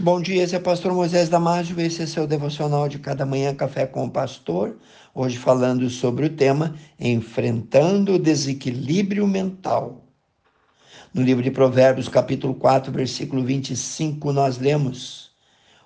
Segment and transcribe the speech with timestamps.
[0.00, 3.52] Bom dia, esse é o pastor Moisés Damásio, esse é seu devocional de cada manhã,
[3.52, 4.76] Café com o Pastor.
[5.12, 10.04] Hoje falando sobre o tema Enfrentando o Desequilíbrio Mental.
[11.12, 15.32] No livro de Provérbios, capítulo 4, versículo 25, nós lemos: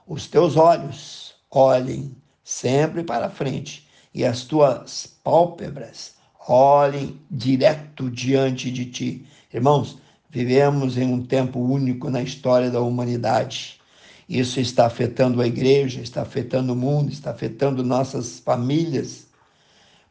[0.07, 6.17] Os teus olhos olhem sempre para frente e as tuas pálpebras
[6.47, 9.27] olhem direto diante de ti.
[9.55, 9.97] Irmãos,
[10.29, 13.81] vivemos em um tempo único na história da humanidade
[14.29, 19.27] isso está afetando a igreja, está afetando o mundo, está afetando nossas famílias,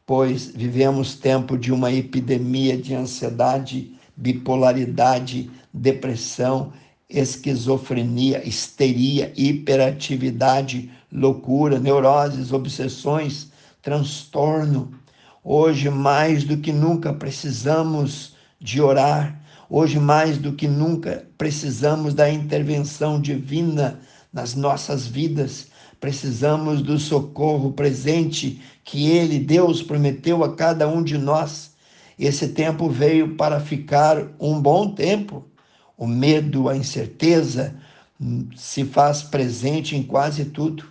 [0.05, 6.73] pois vivemos tempo de uma epidemia de ansiedade, bipolaridade, depressão,
[7.09, 14.93] esquizofrenia, histeria, hiperatividade, loucura, neuroses, obsessões, transtorno.
[15.43, 19.41] Hoje, mais do que nunca, precisamos de orar.
[19.73, 24.01] Hoje, mais do que nunca, precisamos da intervenção divina
[24.33, 25.67] nas nossas vidas.
[25.97, 31.71] Precisamos do socorro presente que Ele, Deus, prometeu a cada um de nós.
[32.19, 35.45] Esse tempo veio para ficar um bom tempo.
[35.97, 37.73] O medo, a incerteza
[38.19, 40.83] hum, se faz presente em quase tudo.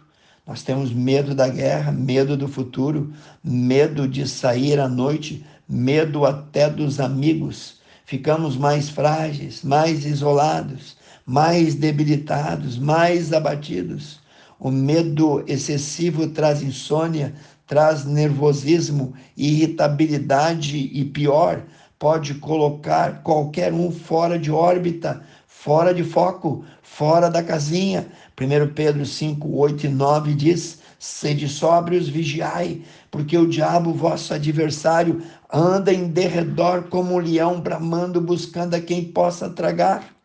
[0.46, 3.12] Nós temos medo da guerra, medo do futuro,
[3.44, 7.78] medo de sair à noite, medo até dos amigos.
[8.10, 14.18] Ficamos mais frágeis, mais isolados, mais debilitados, mais abatidos.
[14.58, 17.32] O medo excessivo traz insônia,
[17.68, 21.62] traz nervosismo, irritabilidade e pior,
[22.00, 28.08] pode colocar qualquer um fora de órbita, fora de foco, fora da casinha.
[28.36, 35.22] 1 Pedro 5, 8 e 9 diz: Sede sóbrios, vigiai, porque o diabo, vosso adversário,
[35.52, 40.20] anda em derredor como um leão bramando, buscando a quem possa tragar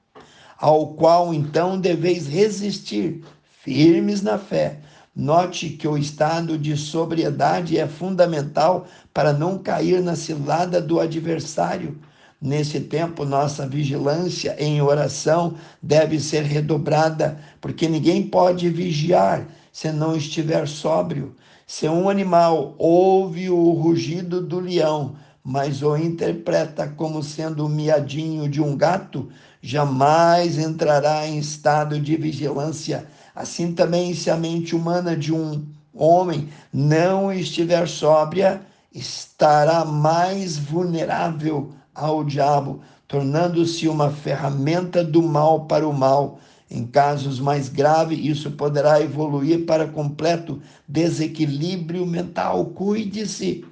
[0.57, 3.21] ao qual então deveis resistir,
[3.63, 4.79] firmes na fé.
[5.15, 11.97] Note que o estado de sobriedade é fundamental para não cair na cilada do adversário.
[12.41, 20.15] Nesse tempo, nossa vigilância em oração deve ser redobrada, porque ninguém pode vigiar se não
[20.15, 21.35] estiver sóbrio.
[21.67, 28.47] Se um animal ouve o rugido do leão, mas o interpreta como sendo o miadinho
[28.47, 29.27] de um gato,
[29.61, 33.05] jamais entrará em estado de vigilância.
[33.35, 38.61] Assim também, se a mente humana de um homem não estiver sóbria,
[38.93, 46.39] estará mais vulnerável ao diabo, tornando-se uma ferramenta do mal para o mal.
[46.69, 52.65] Em casos mais graves, isso poderá evoluir para completo desequilíbrio mental.
[52.67, 53.65] Cuide-se.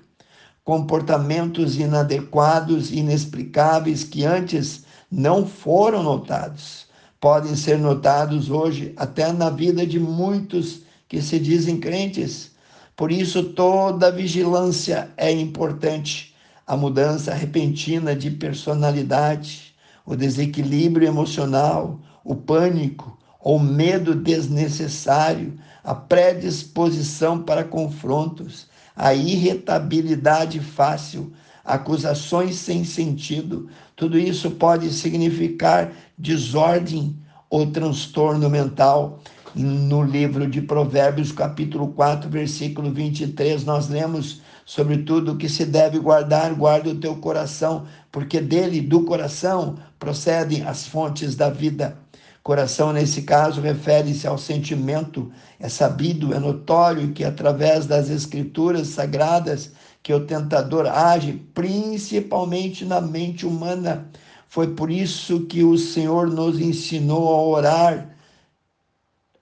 [0.63, 6.85] Comportamentos inadequados, inexplicáveis que antes não foram notados.
[7.19, 12.51] Podem ser notados hoje até na vida de muitos que se dizem crentes.
[12.95, 16.33] Por isso, toda vigilância é importante.
[16.65, 25.53] A mudança repentina de personalidade, o desequilíbrio emocional, o pânico, o medo desnecessário,
[25.84, 31.33] a predisposição para confrontos, a irritabilidade fácil,
[31.66, 37.16] acusações sem sentido, tudo isso pode significar desordem
[37.50, 39.19] ou transtorno mental.
[39.56, 46.00] No livro de Provérbios, capítulo 4, versículo 23, nós lemos sobre tudo que se deve
[46.00, 52.02] guardar, guarda o teu coração, porque dele, do coração, procedem as fontes da vida.
[52.43, 55.31] Coração, nesse caso, refere-se ao sentimento.
[55.57, 59.71] É sabido, é notório que através das escrituras sagradas
[60.03, 64.09] que o tentador age principalmente na mente humana.
[64.49, 68.09] Foi por isso que o Senhor nos ensinou a orar,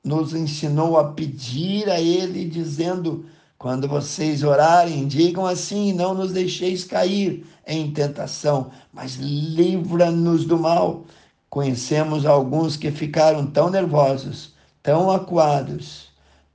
[0.03, 3.25] nos ensinou a pedir a Ele, dizendo:
[3.57, 11.03] quando vocês orarem, digam assim: não nos deixeis cair em tentação, mas livra-nos do mal.
[11.51, 16.07] Conhecemos alguns que ficaram tão nervosos, tão acuados,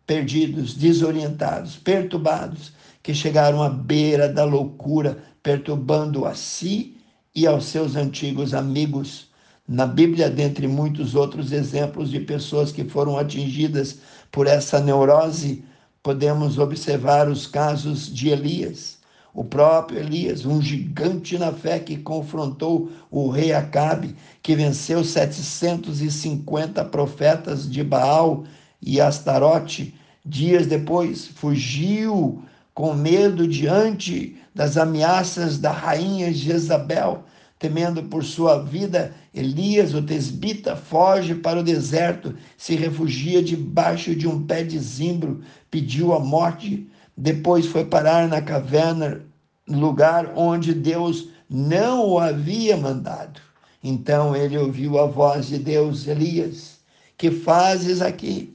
[0.06, 2.73] perdidos, desorientados, perturbados,
[3.03, 6.97] que chegaram à beira da loucura, perturbando a si
[7.35, 9.29] e aos seus antigos amigos.
[9.69, 13.99] Na Bíblia, dentre muitos outros exemplos de pessoas que foram atingidas
[14.32, 15.62] por essa neurose,
[16.03, 18.96] podemos observar os casos de Elias
[19.37, 26.83] o próprio Elias, um gigante na fé que confrontou o rei Acabe, que venceu 750
[26.87, 28.44] profetas de Baal
[28.81, 29.94] e Astarote.
[30.25, 32.43] Dias depois, fugiu
[32.73, 37.23] com medo diante das ameaças da rainha Jezabel.
[37.59, 44.27] Temendo por sua vida, Elias, o tesbita, foge para o deserto, se refugia debaixo de
[44.27, 46.87] um pé de zimbro, pediu a morte,
[47.17, 49.23] depois foi parar na caverna,
[49.67, 53.41] lugar onde Deus não o havia mandado.
[53.83, 56.81] Então ele ouviu a voz de Deus, Elias,
[57.17, 58.55] que fazes aqui?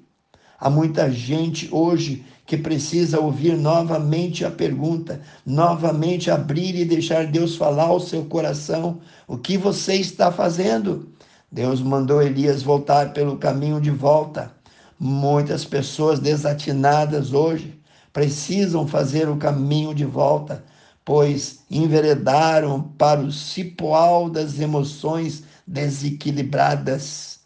[0.60, 7.56] Há muita gente hoje que precisa ouvir novamente a pergunta, novamente abrir e deixar Deus
[7.56, 11.10] falar ao seu coração: o que você está fazendo?
[11.52, 14.52] Deus mandou Elias voltar pelo caminho de volta.
[15.00, 17.81] Muitas pessoas desatinadas hoje
[18.14, 20.64] precisam fazer o caminho de volta,
[21.04, 27.40] pois enveredaram para o cipoal das emoções desequilibradas.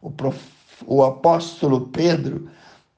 [0.00, 0.38] O, prof...
[0.86, 2.48] o apóstolo Pedro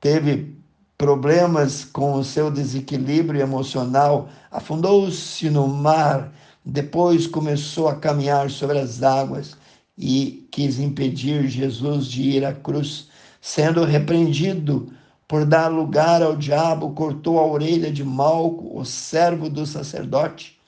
[0.00, 0.56] teve
[0.96, 6.32] problemas com o seu desequilíbrio emocional, afundou-se no mar,
[6.64, 9.56] depois começou a caminhar sobre as águas
[9.96, 13.08] e quis impedir Jesus de ir à cruz,
[13.40, 14.92] sendo repreendido
[15.28, 20.58] por dar lugar ao diabo, cortou a orelha de Malco, o servo do sacerdote,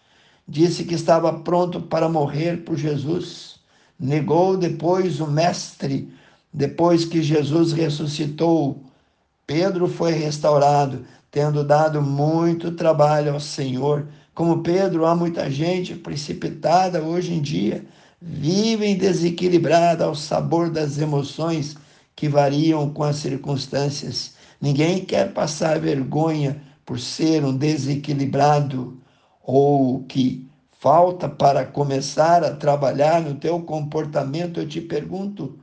[0.46, 3.58] disse que estava pronto para morrer por Jesus,
[3.98, 6.12] negou depois o mestre,
[6.52, 8.84] depois que Jesus ressuscitou,
[9.46, 14.06] Pedro foi restaurado, tendo dado muito trabalho ao Senhor.
[14.34, 17.84] Como Pedro, há muita gente precipitada hoje em dia,
[18.20, 21.76] vivem desequilibrada ao sabor das emoções
[22.14, 24.34] que variam com as circunstâncias.
[24.60, 29.00] Ninguém quer passar vergonha por ser um desequilibrado
[29.42, 34.60] ou que falta para começar a trabalhar no teu comportamento.
[34.60, 35.58] Eu te pergunto,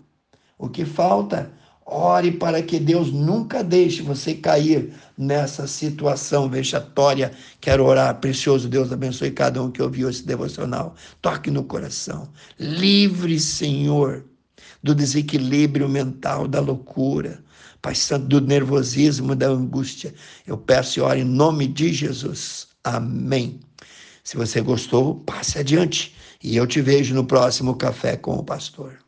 [0.58, 1.52] o que falta?
[1.90, 7.32] Ore para que Deus nunca deixe você cair nessa situação vexatória.
[7.62, 10.96] Quero orar, precioso Deus, abençoe cada um que ouviu esse devocional.
[11.22, 12.28] Toque no coração.
[12.60, 14.26] Livre, Senhor,
[14.84, 17.44] do desequilíbrio mental, da loucura,
[17.82, 20.14] Pai Santo, do nervosismo, da angústia.
[20.46, 22.68] Eu peço e oro em nome de Jesus.
[22.84, 23.60] Amém.
[24.24, 26.16] Se você gostou, passe adiante.
[26.44, 29.08] E eu te vejo no próximo Café com o Pastor.